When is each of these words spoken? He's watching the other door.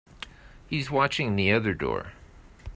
He's 0.67 0.89
watching 0.89 1.35
the 1.35 1.51
other 1.51 1.75
door. 1.75 2.13